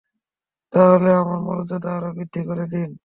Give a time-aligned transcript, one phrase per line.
[0.73, 2.91] তা হলে আমায় মর্যাদা আরও বৃদ্ধি করে দিন।